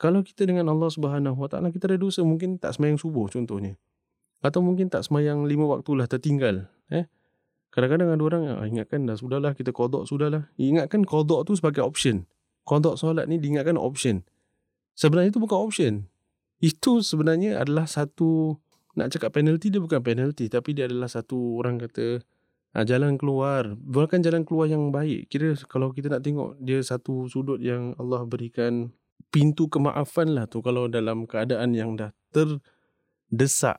Kalau 0.00 0.24
kita 0.24 0.48
dengan 0.48 0.72
Allah 0.72 0.88
Subhanahu 0.88 1.36
Wa 1.44 1.48
Taala 1.52 1.68
kita 1.68 1.92
ada 1.92 2.00
dosa, 2.00 2.24
mungkin 2.24 2.56
tak 2.56 2.74
semayang 2.76 2.96
subuh 2.96 3.28
contohnya. 3.28 3.76
Atau 4.40 4.64
mungkin 4.64 4.88
tak 4.88 5.04
semayang 5.04 5.44
lima 5.44 5.68
waktu 5.68 5.92
lah 5.92 6.08
tertinggal. 6.08 6.72
Eh? 6.88 7.04
Kadang-kadang 7.74 8.14
ada 8.14 8.22
orang 8.22 8.42
ah, 8.54 8.66
ingatkan 8.70 9.02
dah 9.02 9.18
sudahlah 9.18 9.50
kita 9.50 9.74
kodok 9.74 10.06
sudahlah. 10.06 10.46
Ingatkan 10.54 11.02
kodok 11.02 11.42
tu 11.42 11.58
sebagai 11.58 11.82
option. 11.82 12.22
Kodok 12.62 12.94
solat 12.94 13.26
ni 13.26 13.42
diingatkan 13.42 13.74
option. 13.74 14.22
Sebenarnya 14.94 15.34
itu 15.34 15.42
bukan 15.42 15.58
option. 15.58 16.06
Itu 16.62 17.02
sebenarnya 17.02 17.58
adalah 17.58 17.90
satu 17.90 18.54
nak 18.94 19.10
cakap 19.10 19.34
penalty 19.34 19.74
dia 19.74 19.82
bukan 19.82 19.98
penalty 19.98 20.46
tapi 20.46 20.70
dia 20.70 20.86
adalah 20.86 21.10
satu 21.10 21.58
orang 21.58 21.82
kata 21.82 22.22
Ha, 22.74 22.82
jalan 22.82 23.14
keluar. 23.14 23.78
Bukan 23.78 24.18
jalan 24.18 24.42
keluar 24.42 24.66
yang 24.66 24.90
baik. 24.90 25.30
Kira 25.30 25.54
kalau 25.70 25.94
kita 25.94 26.10
nak 26.10 26.26
tengok 26.26 26.58
dia 26.58 26.82
satu 26.82 27.30
sudut 27.30 27.62
yang 27.62 27.94
Allah 28.02 28.26
berikan 28.26 28.90
pintu 29.30 29.70
kemaafan 29.70 30.34
lah 30.34 30.50
tu. 30.50 30.58
Kalau 30.58 30.90
dalam 30.90 31.22
keadaan 31.22 31.70
yang 31.70 31.94
dah 31.94 32.10
terdesak. 32.34 33.78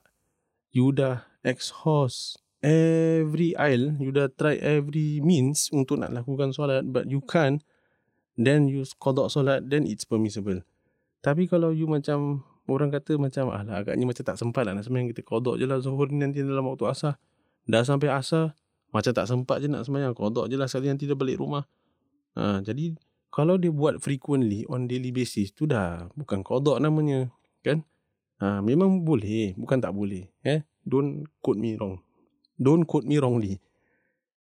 You 0.72 0.96
dah 0.96 1.28
exhaust 1.44 2.45
every 2.64 3.56
aisle. 3.56 3.96
You 4.00 4.12
dah 4.12 4.32
try 4.32 4.60
every 4.60 5.20
means 5.24 5.68
untuk 5.72 6.00
nak 6.00 6.12
lakukan 6.12 6.52
solat. 6.52 6.84
But 6.86 7.08
you 7.10 7.24
can't. 7.24 7.60
Then 8.36 8.68
you 8.68 8.84
kodok 9.00 9.32
solat. 9.32 9.68
Then 9.68 9.88
it's 9.88 10.04
permissible. 10.04 10.62
Tapi 11.24 11.50
kalau 11.50 11.74
you 11.74 11.90
macam 11.90 12.46
orang 12.66 12.90
kata 12.90 13.18
macam 13.18 13.50
alah 13.50 13.82
agaknya 13.82 14.06
macam 14.06 14.24
tak 14.26 14.38
sempat 14.38 14.66
lah 14.66 14.74
nak 14.74 14.86
semayang 14.86 15.10
kita 15.10 15.22
kodok 15.22 15.54
je 15.54 15.66
lah 15.70 15.78
zuhur 15.78 16.10
ni 16.10 16.22
nanti 16.22 16.42
dalam 16.42 16.66
waktu 16.66 16.86
asar. 16.86 17.18
Dah 17.66 17.82
sampai 17.82 18.10
asar. 18.14 18.54
Macam 18.94 19.12
tak 19.12 19.26
sempat 19.26 19.58
je 19.58 19.66
nak 19.66 19.82
semayang. 19.84 20.14
Kodok 20.14 20.46
je 20.46 20.54
lah 20.54 20.70
sekali 20.70 20.88
nanti 20.88 21.10
dia 21.10 21.18
balik 21.18 21.42
rumah. 21.42 21.66
Ha, 22.38 22.62
jadi 22.62 22.94
kalau 23.34 23.58
dia 23.58 23.74
buat 23.74 23.98
frequently 23.98 24.64
on 24.70 24.86
daily 24.86 25.10
basis 25.10 25.50
tu 25.50 25.66
dah 25.66 26.06
bukan 26.14 26.46
kodok 26.46 26.78
namanya. 26.78 27.26
Kan? 27.66 27.82
Ha, 28.38 28.62
memang 28.62 29.02
boleh. 29.02 29.58
Bukan 29.58 29.82
tak 29.82 29.90
boleh. 29.90 30.30
Eh? 30.46 30.62
Don't 30.86 31.26
quote 31.42 31.58
me 31.58 31.74
wrong. 31.74 32.05
Don't 32.56 32.88
quote 32.88 33.04
me 33.04 33.20
wrongly. 33.20 33.60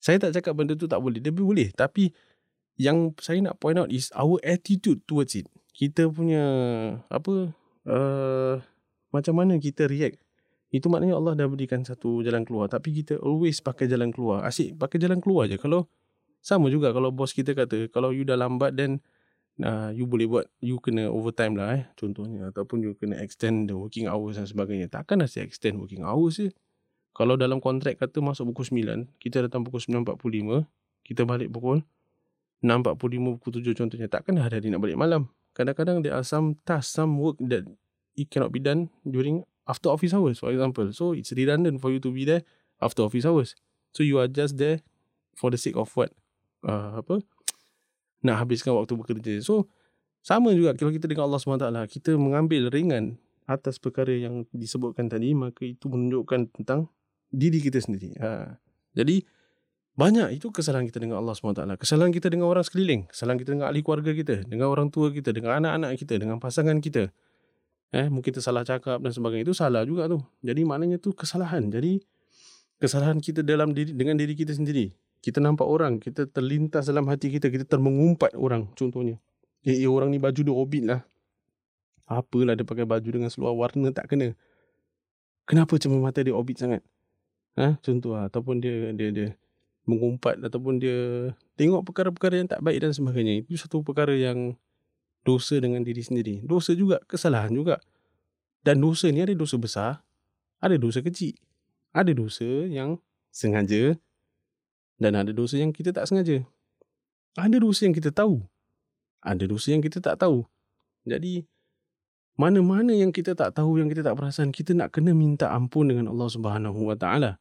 Saya 0.01 0.17
tak 0.17 0.41
cakap 0.41 0.57
benda 0.57 0.73
tu 0.75 0.89
tak 0.89 1.01
boleh. 1.01 1.21
Dia 1.21 1.33
boleh. 1.33 1.69
Tapi 1.77 2.09
yang 2.81 3.13
saya 3.21 3.45
nak 3.45 3.61
point 3.61 3.77
out 3.77 3.93
is 3.93 4.09
our 4.17 4.41
attitude 4.41 5.05
towards 5.05 5.37
it. 5.37 5.45
Kita 5.77 6.09
punya 6.09 6.43
apa 7.13 7.53
uh, 7.85 8.55
macam 9.13 9.35
mana 9.37 9.61
kita 9.61 9.85
react 9.85 10.17
itu 10.71 10.87
maknanya 10.87 11.19
Allah 11.19 11.35
dah 11.35 11.51
berikan 11.51 11.83
satu 11.83 12.23
jalan 12.23 12.47
keluar. 12.47 12.71
Tapi 12.71 13.03
kita 13.03 13.19
always 13.21 13.59
pakai 13.59 13.91
jalan 13.91 14.15
keluar. 14.15 14.47
Asyik 14.47 14.79
pakai 14.79 15.03
jalan 15.03 15.19
keluar 15.19 15.51
je. 15.51 15.59
Kalau 15.59 15.91
sama 16.41 16.71
juga 16.71 16.95
kalau 16.95 17.11
bos 17.11 17.35
kita 17.35 17.53
kata, 17.53 17.91
kalau 17.93 18.15
you 18.15 18.23
dah 18.23 18.39
lambat 18.39 18.79
then 18.79 19.03
uh, 19.61 19.91
you 19.93 20.07
boleh 20.07 20.31
buat, 20.31 20.47
you 20.63 20.79
kena 20.79 21.11
overtime 21.11 21.59
lah 21.59 21.75
eh. 21.75 21.85
Contohnya. 21.99 22.55
Ataupun 22.55 22.87
you 22.87 22.95
kena 22.95 23.19
extend 23.19 23.67
the 23.67 23.75
working 23.75 24.07
hours 24.07 24.39
dan 24.39 24.47
sebagainya. 24.47 24.87
Takkan 24.87 25.21
nasi 25.21 25.43
extend 25.43 25.83
working 25.83 26.07
hours 26.07 26.39
je. 26.39 26.55
Kalau 27.11 27.35
dalam 27.35 27.59
kontrak 27.59 27.99
kata 27.99 28.23
masuk 28.23 28.55
pukul 28.55 28.87
9, 28.87 29.19
kita 29.19 29.45
datang 29.45 29.67
pukul 29.67 29.83
9.45, 29.83 30.65
kita 31.05 31.23
balik 31.27 31.51
pukul 31.51 31.83
6.45, 32.63 33.37
pukul 33.41 33.53
7 33.61 33.75
contohnya. 33.75 34.09
Takkan 34.09 34.39
hari-hari 34.39 34.71
nak 34.71 34.81
balik 34.85 34.99
malam. 34.99 35.29
Kadang-kadang 35.53 36.07
there 36.07 36.15
are 36.15 36.23
some 36.23 36.55
task, 36.63 36.95
some 36.95 37.19
work 37.19 37.35
that 37.43 37.67
it 38.15 38.31
cannot 38.31 38.55
be 38.55 38.63
done 38.63 38.89
during 39.03 39.43
after 39.67 39.91
office 39.91 40.15
hours, 40.15 40.39
for 40.39 40.55
example. 40.55 40.87
So, 40.95 41.13
it's 41.13 41.35
redundant 41.35 41.83
for 41.83 41.91
you 41.91 41.99
to 41.99 42.11
be 42.15 42.23
there 42.23 42.47
after 42.79 43.03
office 43.03 43.27
hours. 43.27 43.59
So, 43.91 44.07
you 44.07 44.23
are 44.23 44.31
just 44.31 44.55
there 44.55 44.83
for 45.35 45.51
the 45.51 45.59
sake 45.59 45.75
of 45.75 45.91
what? 45.99 46.15
Uh, 46.63 47.03
apa? 47.03 47.25
Nak 48.23 48.47
habiskan 48.47 48.77
waktu 48.79 48.95
bekerja. 48.95 49.43
So, 49.43 49.67
sama 50.21 50.53
juga 50.53 50.77
kalau 50.77 50.93
kita 50.93 51.09
dengan 51.09 51.33
Allah 51.33 51.41
SWT, 51.41 51.67
kita 51.89 52.15
mengambil 52.21 52.69
ringan 52.69 53.17
atas 53.49 53.81
perkara 53.81 54.13
yang 54.13 54.45
disebutkan 54.53 55.09
tadi, 55.09 55.33
maka 55.33 55.65
itu 55.65 55.89
menunjukkan 55.89 56.55
tentang 56.61 56.93
diri 57.31 57.63
kita 57.63 57.79
sendiri. 57.79 58.15
Ha. 58.19 58.59
Jadi 58.95 59.23
banyak 59.95 60.39
itu 60.39 60.49
kesalahan 60.55 60.87
kita 60.87 61.03
dengan 61.03 61.19
Allah 61.19 61.35
SWT. 61.35 61.67
Kesalahan 61.77 62.09
kita 62.15 62.31
dengan 62.31 62.49
orang 62.51 62.65
sekeliling. 62.65 63.11
Kesalahan 63.11 63.39
kita 63.39 63.51
dengan 63.53 63.67
ahli 63.71 63.83
keluarga 63.83 64.13
kita. 64.15 64.47
Dengan 64.47 64.71
orang 64.71 64.89
tua 64.89 65.11
kita. 65.11 65.35
Dengan 65.35 65.63
anak-anak 65.63 65.99
kita. 65.99 66.15
Dengan 66.17 66.39
pasangan 66.39 66.79
kita. 66.79 67.11
Eh, 67.91 68.07
mungkin 68.07 68.31
kita 68.31 68.41
salah 68.41 68.63
cakap 68.63 69.03
dan 69.03 69.11
sebagainya. 69.11 69.51
Itu 69.51 69.55
salah 69.55 69.83
juga 69.85 70.07
tu. 70.07 70.23
Jadi 70.41 70.63
maknanya 70.63 70.97
tu 71.03 71.11
kesalahan. 71.13 71.69
Jadi 71.69 72.01
kesalahan 72.81 73.19
kita 73.19 73.43
dalam 73.43 73.75
diri 73.75 73.93
dengan 73.93 74.17
diri 74.17 74.33
kita 74.33 74.55
sendiri. 74.55 74.95
Kita 75.21 75.43
nampak 75.43 75.67
orang. 75.67 75.99
Kita 76.01 76.25
terlintas 76.31 76.87
dalam 76.89 77.05
hati 77.11 77.35
kita. 77.35 77.51
Kita 77.51 77.67
termengumpat 77.67 78.39
orang 78.39 78.73
contohnya. 78.79 79.19
Eh, 79.67 79.85
eh 79.85 79.91
orang 79.91 80.15
ni 80.15 80.23
baju 80.23 80.41
dia 80.41 80.55
obit 80.55 80.85
lah. 80.87 81.05
Apalah 82.09 82.57
dia 82.57 82.65
pakai 82.65 82.89
baju 82.89 83.07
dengan 83.07 83.29
seluar 83.29 83.53
warna 83.53 83.93
tak 83.93 84.11
kena. 84.11 84.33
Kenapa 85.45 85.77
cuma 85.83 85.99
mata 85.99 86.25
dia 86.25 86.33
obit 86.33 86.57
sangat? 86.57 86.81
Ha? 87.59 87.79
Contoh 87.83 88.15
lah. 88.15 88.31
Ataupun 88.31 88.63
dia, 88.63 88.93
dia, 88.95 89.09
dia 89.11 89.29
mengumpat 89.89 90.39
ataupun 90.39 90.79
dia 90.79 91.33
tengok 91.59 91.83
perkara-perkara 91.89 92.45
yang 92.45 92.49
tak 92.51 92.61
baik 92.63 92.85
dan 92.85 92.93
sebagainya. 92.95 93.43
Itu 93.43 93.59
satu 93.59 93.83
perkara 93.83 94.15
yang 94.15 94.55
dosa 95.27 95.59
dengan 95.59 95.83
diri 95.83 96.01
sendiri. 96.01 96.45
Dosa 96.47 96.77
juga, 96.77 97.03
kesalahan 97.11 97.51
juga. 97.51 97.83
Dan 98.61 98.79
dosa 98.79 99.09
ni 99.09 99.25
ada 99.25 99.33
dosa 99.33 99.57
besar, 99.57 100.05
ada 100.61 100.77
dosa 100.77 101.01
kecil. 101.01 101.35
Ada 101.91 102.15
dosa 102.15 102.47
yang 102.71 103.01
sengaja 103.33 103.99
dan 105.01 105.17
ada 105.17 105.33
dosa 105.33 105.57
yang 105.57 105.73
kita 105.73 105.97
tak 105.97 106.07
sengaja. 106.07 106.45
Ada 107.35 107.57
dosa 107.57 107.89
yang 107.89 107.97
kita 107.97 108.13
tahu. 108.13 108.45
Ada 109.25 109.49
dosa 109.49 109.73
yang 109.73 109.81
kita 109.81 109.99
tak 109.99 110.21
tahu. 110.21 110.45
Jadi, 111.09 111.49
mana-mana 112.41 112.97
yang 112.97 113.13
kita 113.13 113.37
tak 113.37 113.53
tahu, 113.53 113.77
yang 113.77 113.93
kita 113.93 114.01
tak 114.01 114.17
perasan, 114.17 114.49
kita 114.49 114.73
nak 114.73 114.97
kena 114.97 115.13
minta 115.13 115.53
ampun 115.53 115.93
dengan 115.93 116.09
Allah 116.09 116.29
Subhanahu 116.33 116.89
Wa 116.89 116.97
Taala. 116.97 117.37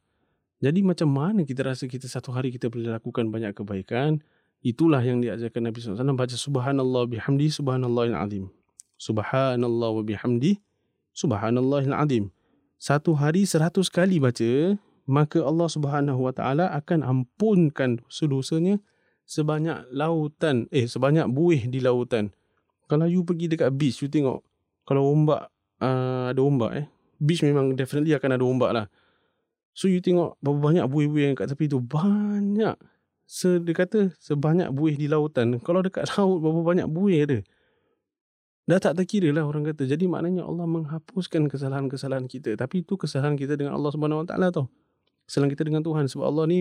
Jadi 0.60 0.84
macam 0.84 1.08
mana 1.08 1.40
kita 1.48 1.64
rasa 1.64 1.88
kita 1.88 2.04
satu 2.04 2.36
hari 2.36 2.52
kita 2.52 2.68
boleh 2.68 2.92
lakukan 2.92 3.32
banyak 3.32 3.56
kebaikan? 3.56 4.20
Itulah 4.60 5.00
yang 5.00 5.24
diajarkan 5.24 5.72
Nabi 5.72 5.80
SAW. 5.80 6.04
Baca 6.12 6.36
subhanallah 6.36 7.08
bihamdi 7.08 7.48
subhanallah 7.48 8.12
azim. 8.20 8.52
Subhanallah 9.00 9.90
wa 9.96 10.04
bihamdi 10.04 10.60
subhanallah 11.16 11.88
azim. 11.96 12.28
Satu 12.76 13.16
hari 13.16 13.48
seratus 13.48 13.88
kali 13.88 14.20
baca, 14.20 14.76
maka 15.08 15.40
Allah 15.40 15.68
Subhanahu 15.68 16.28
Wa 16.28 16.32
Taala 16.36 16.68
akan 16.76 17.00
ampunkan 17.00 18.04
dosa-dosanya 18.04 18.80
sebanyak 19.24 19.88
lautan, 19.96 20.68
eh 20.68 20.84
sebanyak 20.84 21.24
buih 21.32 21.68
di 21.72 21.80
lautan. 21.80 22.32
Kalau 22.84 23.08
you 23.08 23.24
pergi 23.24 23.48
dekat 23.48 23.72
beach, 23.72 24.04
you 24.04 24.12
tengok 24.12 24.44
kalau 24.90 25.06
ombak, 25.06 25.46
uh, 25.78 26.34
ada 26.34 26.40
ombak 26.42 26.70
eh. 26.74 26.86
Beach 27.22 27.46
memang 27.46 27.78
definitely 27.78 28.10
akan 28.10 28.34
ada 28.34 28.42
ombak 28.42 28.70
lah. 28.74 28.86
So 29.70 29.86
you 29.86 30.02
tengok 30.02 30.34
berapa 30.42 30.58
banyak 30.58 30.84
buih-buih 30.90 31.30
yang 31.30 31.38
kat 31.38 31.54
tepi 31.54 31.70
tu. 31.70 31.78
Banyak. 31.78 32.74
Se, 33.22 33.62
dia 33.62 33.70
kata 33.70 34.10
sebanyak 34.18 34.74
buih 34.74 34.98
di 34.98 35.06
lautan. 35.06 35.62
Kalau 35.62 35.78
dekat 35.78 36.10
laut 36.18 36.42
berapa 36.42 36.66
banyak 36.66 36.90
buih 36.90 37.22
ada. 37.22 37.38
Dah 38.66 38.82
tak 38.82 38.98
terkira 38.98 39.30
lah 39.30 39.46
orang 39.46 39.62
kata. 39.62 39.86
Jadi 39.86 40.10
maknanya 40.10 40.42
Allah 40.42 40.66
menghapuskan 40.66 41.46
kesalahan-kesalahan 41.46 42.26
kita. 42.26 42.58
Tapi 42.58 42.82
itu 42.82 42.98
kesalahan 42.98 43.38
kita 43.38 43.54
dengan 43.54 43.78
Allah 43.78 43.94
Subhanahu 43.94 44.26
Wa 44.26 44.34
Taala 44.34 44.50
tau. 44.50 44.66
Kesalahan 45.22 45.54
kita 45.54 45.70
dengan 45.70 45.86
Tuhan. 45.86 46.10
Sebab 46.10 46.26
Allah 46.26 46.50
ni 46.50 46.58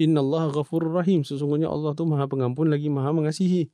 Inna 0.00 0.24
Allah 0.24 0.48
ghafur 0.56 0.88
rahim. 0.88 1.20
Sesungguhnya 1.20 1.68
Allah 1.68 1.92
tu 1.92 2.08
maha 2.08 2.24
pengampun 2.24 2.72
lagi 2.72 2.88
maha 2.88 3.12
mengasihi. 3.12 3.68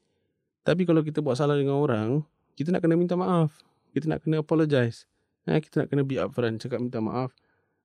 Tapi 0.66 0.82
kalau 0.82 1.06
kita 1.06 1.22
buat 1.22 1.38
salah 1.38 1.54
dengan 1.54 1.78
orang, 1.78 2.26
kita 2.58 2.74
nak 2.74 2.82
kena 2.82 2.98
minta 2.98 3.14
maaf. 3.14 3.54
Kita 3.98 4.14
nak 4.14 4.22
kena 4.22 4.46
apologize. 4.46 5.10
Eh, 5.50 5.58
kita 5.58 5.82
nak 5.82 5.88
kena 5.90 6.06
be 6.06 6.22
upfront. 6.22 6.62
Cakap 6.62 6.78
minta 6.78 7.02
maaf. 7.02 7.34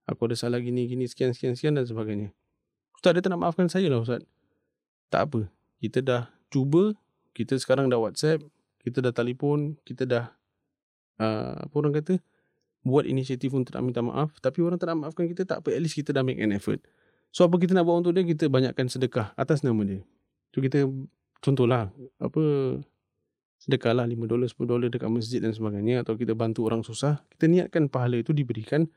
Aku 0.06 0.30
ada 0.30 0.38
salah 0.38 0.62
gini, 0.62 0.86
gini, 0.86 1.10
sekian, 1.10 1.34
sekian, 1.34 1.58
sekian 1.58 1.74
dan 1.74 1.90
sebagainya. 1.90 2.30
Ustaz, 2.94 3.18
dia 3.18 3.26
tak 3.26 3.34
nak 3.34 3.42
maafkan 3.50 3.66
saya 3.66 3.90
lah 3.90 4.06
Ustaz. 4.06 4.22
Tak 5.10 5.32
apa. 5.32 5.50
Kita 5.82 6.06
dah 6.06 6.30
cuba. 6.54 6.94
Kita 7.34 7.58
sekarang 7.58 7.90
dah 7.90 7.98
WhatsApp. 7.98 8.46
Kita 8.86 9.02
dah 9.02 9.10
telefon. 9.10 9.80
Kita 9.82 10.06
dah, 10.06 10.30
uh, 11.18 11.66
apa 11.66 11.74
orang 11.74 11.98
kata, 11.98 12.22
buat 12.86 13.10
inisiatif 13.10 13.50
untuk 13.56 13.74
nak 13.74 13.84
minta 13.90 14.06
maaf. 14.06 14.38
Tapi 14.38 14.62
orang 14.62 14.78
tak 14.78 14.92
nak 14.94 15.08
maafkan 15.08 15.26
kita, 15.26 15.48
tak 15.48 15.66
apa. 15.66 15.74
At 15.74 15.82
least 15.82 15.98
kita 15.98 16.14
dah 16.14 16.22
make 16.22 16.38
an 16.38 16.54
effort. 16.54 16.84
So, 17.34 17.48
apa 17.48 17.58
kita 17.58 17.74
nak 17.74 17.90
buat 17.90 18.06
untuk 18.06 18.14
dia, 18.14 18.22
kita 18.22 18.46
banyakkan 18.52 18.92
sedekah 18.92 19.34
atas 19.34 19.66
nama 19.66 19.82
dia. 19.82 20.06
So, 20.54 20.62
kita, 20.62 20.86
contohlah, 21.42 21.90
apa, 22.22 22.44
sedekah 23.64 23.96
lah 23.96 24.04
5 24.04 24.28
dolar, 24.28 24.48
10 24.52 24.60
dolar 24.68 24.88
dekat 24.92 25.08
masjid 25.08 25.40
dan 25.40 25.56
sebagainya. 25.56 26.04
Atau 26.04 26.20
kita 26.20 26.36
bantu 26.36 26.68
orang 26.68 26.84
susah. 26.84 27.24
Kita 27.32 27.48
niatkan 27.48 27.88
pahala 27.88 28.20
itu 28.20 28.36
diberikan 28.36 28.92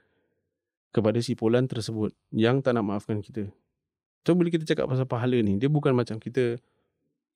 kepada 0.91 1.23
si 1.23 1.39
Polan 1.39 1.71
tersebut 1.71 2.11
yang 2.35 2.59
tak 2.59 2.75
nak 2.75 2.91
maafkan 2.91 3.23
kita. 3.23 3.47
So 4.27 4.35
bila 4.35 4.51
kita 4.51 4.67
cakap 4.67 4.91
pasal 4.91 5.07
pahala 5.07 5.39
ni, 5.39 5.55
dia 5.55 5.71
bukan 5.71 5.95
macam 5.95 6.19
kita 6.19 6.59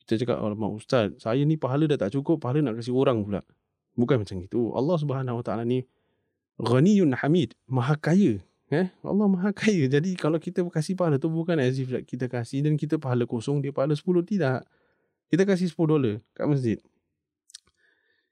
kita 0.03 0.27
cakap, 0.27 0.43
oh, 0.43 0.75
ustaz, 0.75 1.15
saya 1.23 1.39
ni 1.47 1.55
pahala 1.55 1.87
dah 1.87 1.95
tak 1.95 2.19
cukup, 2.19 2.43
pahala 2.43 2.67
nak 2.67 2.83
kasih 2.83 2.91
orang 2.91 3.23
pula. 3.23 3.47
Bukan 3.95 4.27
macam 4.27 4.43
itu. 4.43 4.75
Allah 4.75 4.97
Subhanahu 4.99 5.39
Wa 5.39 5.45
Taala 5.47 5.63
ni 5.63 5.87
ghaniyun 6.59 7.15
hamid, 7.15 7.55
maha 7.71 7.95
kaya. 7.95 8.43
Eh? 8.75 8.87
Allah 9.07 9.27
maha 9.31 9.55
kaya. 9.63 9.87
Jadi 9.87 10.19
kalau 10.19 10.43
kita 10.43 10.67
kasih 10.67 10.99
pahala 10.99 11.23
tu 11.23 11.31
bukan 11.31 11.63
as 11.63 11.79
if 11.79 11.95
kita 12.11 12.27
kasih 12.27 12.67
dan 12.67 12.75
kita 12.75 12.99
pahala 12.99 13.23
kosong, 13.23 13.63
dia 13.63 13.71
pahala 13.71 13.95
10. 13.95 14.03
Tidak. 14.03 14.61
Kita 15.31 15.43
kasih 15.47 15.71
10 15.71 15.79
dolar 15.87 16.15
kat 16.35 16.47
masjid. 16.51 16.79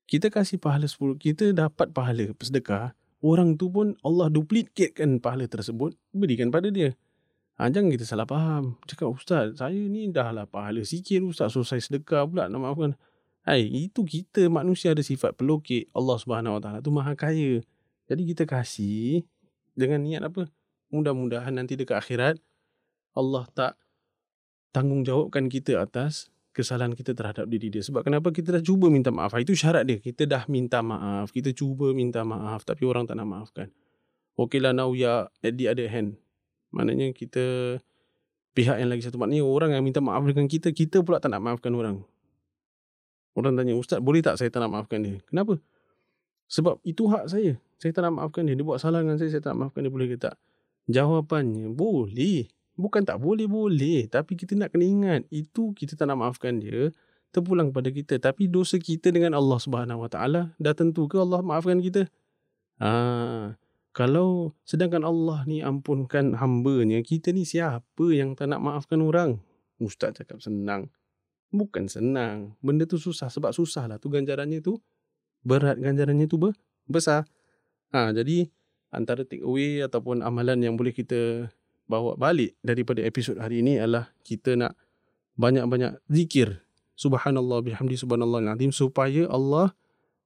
Kita 0.08 0.32
kasih 0.32 0.56
pahala 0.56 0.88
10. 0.88 1.20
Kita 1.20 1.52
dapat 1.52 1.92
pahala 1.92 2.32
sedekah 2.40 2.96
orang 3.20 3.60
tu 3.60 3.68
pun 3.68 3.92
Allah 4.00 4.32
duplikatkan 4.32 5.20
pahala 5.20 5.44
tersebut 5.44 5.92
berikan 6.16 6.48
pada 6.48 6.72
dia. 6.72 6.96
Ha, 7.60 7.68
jangan 7.68 7.92
kita 7.92 8.08
salah 8.08 8.24
faham. 8.24 8.80
Cakap 8.88 9.12
ustaz, 9.12 9.60
saya 9.60 9.76
ni 9.76 10.08
dah 10.08 10.32
lah 10.32 10.48
pahala 10.48 10.80
sikit 10.80 11.28
ustaz 11.28 11.52
so 11.52 11.60
saya 11.60 11.84
sedekah 11.84 12.24
pula 12.24 12.48
nak 12.48 12.56
maafkan. 12.56 12.96
Hai, 13.44 13.68
itu 13.68 14.00
kita 14.00 14.48
manusia 14.48 14.96
ada 14.96 15.04
sifat 15.04 15.36
pelukit. 15.36 15.92
Allah 15.92 16.16
Subhanahu 16.16 16.56
Wa 16.56 16.60
Taala 16.64 16.78
tu 16.80 16.88
Maha 16.88 17.12
Kaya. 17.12 17.60
Jadi 18.08 18.22
kita 18.32 18.48
kasih 18.48 19.28
dengan 19.76 20.00
niat 20.08 20.24
apa? 20.24 20.48
Mudah-mudahan 20.88 21.52
nanti 21.52 21.76
dekat 21.76 22.00
akhirat 22.00 22.40
Allah 23.12 23.44
tak 23.52 23.76
tanggungjawabkan 24.72 25.52
kita 25.52 25.84
atas 25.84 26.32
kesalahan 26.52 26.93
kita 26.93 27.14
terhadap 27.14 27.47
diri 27.47 27.71
dia. 27.71 27.83
Sebab 27.85 28.02
kenapa 28.02 28.35
kita 28.35 28.55
dah 28.55 28.62
cuba 28.62 28.90
minta 28.90 29.14
maaf. 29.14 29.33
Itu 29.38 29.55
syarat 29.55 29.87
dia. 29.87 29.99
Kita 30.02 30.26
dah 30.26 30.45
minta 30.50 30.83
maaf. 30.83 31.31
Kita 31.31 31.55
cuba 31.55 31.95
minta 31.95 32.26
maaf. 32.26 32.67
Tapi 32.67 32.83
orang 32.83 33.07
tak 33.07 33.17
nak 33.17 33.28
maafkan. 33.31 33.69
Okay 34.38 34.62
lah 34.62 34.71
now 34.71 34.90
we 34.90 35.02
are 35.02 35.26
at 35.43 35.55
the 35.59 35.67
other 35.67 35.87
hand. 35.90 36.19
Maknanya 36.71 37.11
kita 37.14 37.76
pihak 38.55 38.76
yang 38.78 38.90
lagi 38.90 39.07
satu. 39.07 39.19
Maknanya 39.19 39.47
orang 39.47 39.71
yang 39.75 39.83
minta 39.87 40.02
maaf 40.02 40.23
dengan 40.26 40.50
kita. 40.50 40.75
Kita 40.75 41.02
pula 41.07 41.23
tak 41.23 41.31
nak 41.31 41.43
maafkan 41.43 41.73
orang. 41.75 42.02
Orang 43.38 43.55
tanya, 43.55 43.78
Ustaz 43.78 44.02
boleh 44.02 44.19
tak 44.19 44.35
saya 44.35 44.50
tak 44.50 44.67
nak 44.67 44.75
maafkan 44.75 44.99
dia? 44.99 45.23
Kenapa? 45.31 45.62
Sebab 46.50 46.83
itu 46.83 47.07
hak 47.07 47.31
saya. 47.31 47.55
Saya 47.78 47.95
tak 47.95 48.02
nak 48.02 48.19
maafkan 48.19 48.43
dia. 48.50 48.59
Dia 48.59 48.67
buat 48.67 48.83
salah 48.83 49.07
dengan 49.07 49.14
saya. 49.14 49.31
Saya 49.31 49.43
tak 49.47 49.55
nak 49.55 49.71
maafkan 49.71 49.87
dia. 49.87 49.93
Boleh 49.95 50.11
ke 50.11 50.19
tak? 50.19 50.35
Jawapannya, 50.90 51.71
boleh. 51.71 52.50
Bukan 52.78 53.02
tak 53.02 53.18
boleh-boleh. 53.18 54.06
Tapi 54.06 54.38
kita 54.38 54.54
nak 54.54 54.70
kena 54.70 54.87
ingat. 54.87 55.20
Itu 55.35 55.75
kita 55.75 55.99
tak 55.99 56.06
nak 56.06 56.23
maafkan 56.23 56.62
dia. 56.62 56.94
Terpulang 57.35 57.75
pada 57.75 57.90
kita. 57.90 58.23
Tapi 58.23 58.47
dosa 58.47 58.78
kita 58.78 59.11
dengan 59.11 59.35
Allah 59.35 59.58
Subhanahu 59.58 60.06
Wa 60.06 60.11
Taala 60.14 60.54
dah 60.62 60.73
tentu 60.78 61.11
ke 61.11 61.18
Allah 61.18 61.42
maafkan 61.42 61.82
kita? 61.82 62.06
Ha, 62.78 63.58
kalau 63.90 64.54
sedangkan 64.62 65.02
Allah 65.02 65.42
ni 65.50 65.58
ampunkan 65.58 66.38
hambanya, 66.38 67.02
kita 67.02 67.35
ni 67.35 67.42
siapa 67.42 68.06
yang 68.14 68.38
tak 68.38 68.54
nak 68.54 68.62
maafkan 68.62 69.02
orang? 69.02 69.42
Ustaz 69.82 70.14
cakap 70.14 70.38
senang. 70.38 70.87
Bukan 71.50 71.90
senang. 71.90 72.54
Benda 72.62 72.87
tu 72.87 73.02
susah. 73.02 73.26
Sebab 73.26 73.50
susah 73.50 73.90
lah 73.90 73.99
tu 73.99 74.06
ganjarannya 74.06 74.62
tu. 74.62 74.78
Berat 75.42 75.82
ganjarannya 75.82 76.30
tu 76.30 76.38
besar. 76.87 77.26
Ha, 77.90 78.14
jadi 78.14 78.47
antara 78.94 79.26
take 79.26 79.42
away 79.42 79.82
ataupun 79.82 80.23
amalan 80.23 80.62
yang 80.62 80.78
boleh 80.78 80.94
kita 80.94 81.50
bawa 81.88 82.14
balik 82.14 82.54
daripada 82.61 83.00
episod 83.02 83.40
hari 83.40 83.64
ini 83.64 83.80
adalah 83.80 84.12
kita 84.23 84.54
nak 84.54 84.76
banyak-banyak 85.40 85.99
zikir. 86.12 86.61
Subhanallah 86.95 87.64
bihamdi 87.64 87.97
subhanallah 87.97 88.54
azim 88.54 88.71
supaya 88.71 89.25
Allah 89.33 89.73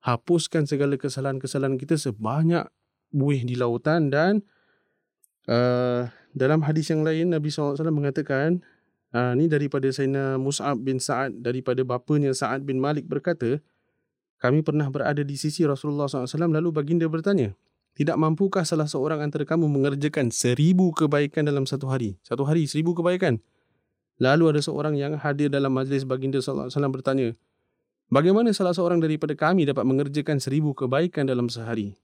hapuskan 0.02 0.66
segala 0.66 0.98
kesalahan-kesalahan 0.98 1.78
kita 1.78 1.94
sebanyak 1.94 2.66
buih 3.14 3.46
di 3.46 3.54
lautan 3.54 4.10
dan 4.10 4.42
Uh, 5.42 6.06
dalam 6.30 6.62
hadis 6.62 6.86
yang 6.94 7.02
lain 7.02 7.34
Nabi 7.34 7.50
SAW 7.50 7.74
mengatakan 7.90 8.62
uh, 9.10 9.34
ni 9.34 9.50
daripada 9.50 9.90
Sayyidina 9.90 10.38
Mus'ab 10.38 10.78
bin 10.78 11.02
Sa'ad 11.02 11.42
daripada 11.42 11.82
bapanya 11.82 12.30
Sa'ad 12.30 12.62
bin 12.62 12.78
Malik 12.78 13.10
berkata 13.10 13.58
kami 14.38 14.62
pernah 14.62 14.86
berada 14.86 15.18
di 15.18 15.34
sisi 15.34 15.66
Rasulullah 15.66 16.06
SAW 16.06 16.46
lalu 16.46 16.70
baginda 16.70 17.10
bertanya 17.10 17.58
tidak 17.92 18.16
mampukah 18.16 18.64
salah 18.64 18.88
seorang 18.88 19.20
antara 19.20 19.44
kamu 19.44 19.68
mengerjakan 19.68 20.32
seribu 20.32 20.92
kebaikan 20.96 21.44
dalam 21.44 21.68
satu 21.68 21.88
hari 21.88 22.16
satu 22.24 22.44
hari 22.48 22.64
seribu 22.64 22.96
kebaikan 22.96 23.40
lalu 24.20 24.52
ada 24.52 24.60
seorang 24.64 24.96
yang 24.96 25.18
hadir 25.18 25.52
dalam 25.52 25.72
majlis 25.72 26.08
baginda 26.08 26.40
SAW 26.40 26.68
bertanya 26.88 27.36
bagaimana 28.08 28.50
salah 28.56 28.72
seorang 28.72 29.00
daripada 29.00 29.36
kami 29.36 29.68
dapat 29.68 29.84
mengerjakan 29.84 30.40
seribu 30.40 30.72
kebaikan 30.72 31.28
dalam 31.28 31.52
sehari 31.52 31.96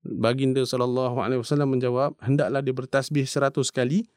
Baginda 0.00 0.64
wasallam 0.64 1.76
menjawab, 1.76 2.16
hendaklah 2.24 2.64
dia 2.64 2.72
bertasbih 2.72 3.28
seratus 3.28 3.68
kali, 3.68 4.08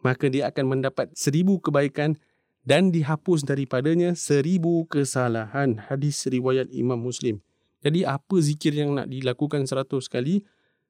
maka 0.00 0.32
dia 0.32 0.48
akan 0.48 0.64
mendapat 0.64 1.12
seribu 1.12 1.60
kebaikan 1.60 2.16
dan 2.64 2.88
dihapus 2.88 3.44
daripadanya 3.44 4.16
seribu 4.16 4.88
kesalahan. 4.88 5.76
Hadis 5.76 6.24
riwayat 6.24 6.72
Imam 6.72 6.96
Muslim. 6.96 7.44
Jadi 7.86 8.02
apa 8.02 8.36
zikir 8.42 8.74
yang 8.74 8.98
nak 8.98 9.06
dilakukan 9.06 9.62
seratus 9.62 10.10
kali? 10.10 10.42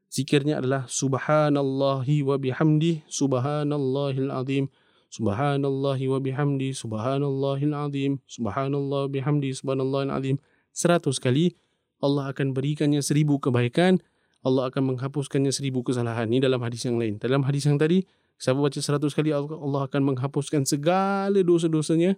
Zikirnya 0.08 0.64
adalah 0.64 0.88
subhanallahi 0.88 2.24
wa 2.24 2.40
bihamdi 2.40 3.04
subhanallahil 3.04 4.32
azim 4.32 4.72
subhanallahi 5.12 6.08
wa 6.08 6.18
bihamdi 6.22 6.72
subhanallahil 6.72 7.74
azim 7.74 8.12
subhanallah 8.24 9.10
bihamdi 9.10 9.50
subhanallahil 9.50 10.14
azim 10.14 10.36
seratus 10.70 11.18
kali 11.18 11.58
Allah 11.98 12.30
akan 12.30 12.54
berikannya 12.54 13.02
seribu 13.02 13.42
kebaikan 13.42 13.98
Allah 14.46 14.70
akan 14.70 14.94
menghapuskannya 14.94 15.50
seribu 15.50 15.82
kesalahan. 15.82 16.30
Ini 16.30 16.38
dalam 16.38 16.62
hadis 16.62 16.86
yang 16.86 17.02
lain. 17.02 17.18
Dalam 17.18 17.42
hadis 17.42 17.66
yang 17.66 17.82
tadi, 17.82 18.06
siapa 18.38 18.62
baca 18.62 18.78
seratus 18.78 19.10
kali, 19.10 19.34
Allah 19.34 19.82
akan 19.90 20.14
menghapuskan 20.14 20.62
segala 20.62 21.42
dosa-dosanya 21.42 22.14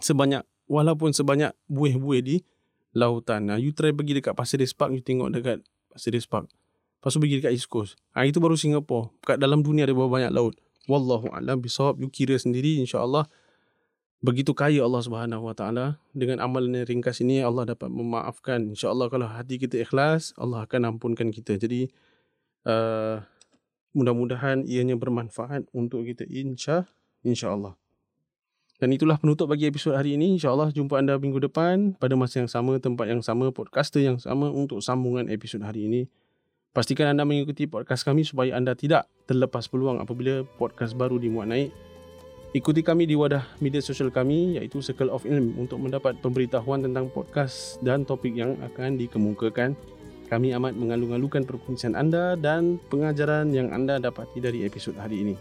sebanyak, 0.00 0.40
walaupun 0.64 1.12
sebanyak 1.12 1.52
buih-buih 1.68 2.22
di 2.24 2.36
lautan. 2.94 3.50
Nah, 3.50 3.58
you 3.60 3.74
try 3.74 3.90
pergi 3.90 4.22
dekat 4.22 4.32
Pasir 4.38 4.62
Ris 4.62 4.72
Park, 4.72 4.94
you 4.94 5.02
tengok 5.02 5.34
dekat 5.34 5.58
Pasir 5.90 6.14
Ris 6.14 6.24
Park. 6.24 6.48
Lepas 7.02 7.12
tu 7.12 7.20
pergi 7.20 7.36
dekat 7.42 7.52
East 7.52 7.68
Coast. 7.68 8.00
Ha, 8.16 8.24
itu 8.24 8.40
baru 8.40 8.56
Singapura. 8.56 9.12
Kat 9.20 9.36
dalam 9.36 9.60
dunia 9.60 9.84
ada 9.84 9.92
banyak 9.92 10.32
laut. 10.32 10.56
Wallahu 10.88 11.28
a'lam 11.34 11.60
bisawab. 11.60 12.00
You 12.00 12.08
kira 12.08 12.38
sendiri 12.40 12.80
insya-Allah 12.80 13.28
begitu 14.24 14.56
kaya 14.56 14.80
Allah 14.80 15.04
Subhanahu 15.04 15.52
Wa 15.52 15.54
Taala 15.56 16.00
dengan 16.16 16.40
amalan 16.40 16.80
yang 16.80 16.88
ringkas 16.88 17.20
ini 17.20 17.44
Allah 17.44 17.68
dapat 17.68 17.92
memaafkan 17.92 18.72
insyaallah 18.72 19.12
kalau 19.12 19.28
hati 19.28 19.60
kita 19.60 19.84
ikhlas 19.84 20.32
Allah 20.40 20.64
akan 20.64 20.96
ampunkan 20.96 21.28
kita 21.28 21.60
jadi 21.60 21.92
uh, 22.64 23.20
mudah-mudahan 23.92 24.64
ianya 24.64 24.96
bermanfaat 24.96 25.68
untuk 25.76 26.08
kita 26.08 26.24
insya 26.24 26.88
insyaallah 27.20 27.76
dan 28.82 28.90
itulah 28.90 29.14
penutup 29.18 29.46
bagi 29.46 29.70
episod 29.70 29.94
hari 29.94 30.18
ini 30.18 30.34
insyaallah 30.34 30.74
jumpa 30.74 30.98
anda 30.98 31.14
minggu 31.14 31.38
depan 31.38 31.94
pada 31.94 32.18
masa 32.18 32.42
yang 32.42 32.50
sama 32.50 32.82
tempat 32.82 33.06
yang 33.06 33.22
sama 33.22 33.54
podcaster 33.54 34.02
yang 34.02 34.18
sama 34.18 34.50
untuk 34.50 34.82
sambungan 34.82 35.30
episod 35.30 35.62
hari 35.62 35.86
ini 35.86 36.00
pastikan 36.74 37.14
anda 37.14 37.22
mengikuti 37.22 37.70
podcast 37.70 38.02
kami 38.02 38.26
supaya 38.26 38.58
anda 38.58 38.74
tidak 38.74 39.06
terlepas 39.30 39.70
peluang 39.70 40.02
apabila 40.02 40.42
podcast 40.58 40.98
baru 40.98 41.22
dimuat 41.22 41.46
naik 41.46 41.70
Ikuti 42.54 42.86
kami 42.86 43.02
di 43.02 43.18
wadah 43.18 43.42
media 43.58 43.82
sosial 43.82 44.14
kami 44.14 44.54
iaitu 44.54 44.78
Circle 44.78 45.10
of 45.10 45.26
Ilm 45.26 45.58
untuk 45.58 45.82
mendapat 45.82 46.22
pemberitahuan 46.22 46.86
tentang 46.86 47.10
podcast 47.10 47.82
dan 47.82 48.06
topik 48.06 48.30
yang 48.30 48.54
akan 48.62 48.94
dikemukakan. 48.94 49.74
Kami 50.30 50.54
amat 50.54 50.78
mengalu-alukan 50.78 51.42
perkongsian 51.50 51.98
anda 51.98 52.38
dan 52.38 52.78
pengajaran 52.94 53.50
yang 53.50 53.74
anda 53.74 53.98
dapati 53.98 54.38
dari 54.38 54.62
episod 54.62 54.94
hari 54.94 55.26
ini. 55.26 55.34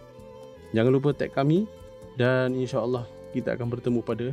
Jangan 0.74 0.90
lupa 0.90 1.14
tag 1.14 1.30
kami 1.38 1.70
dan 2.18 2.58
insya-Allah 2.58 3.06
kita 3.34 3.58
akan 3.58 3.68
bertemu 3.74 4.00
pada 4.06 4.28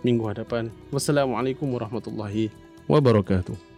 minggu 0.00 0.24
hadapan. 0.24 0.72
Wassalamualaikum 0.88 1.68
warahmatullahi 1.68 2.48
wabarakatuh. 2.88 3.71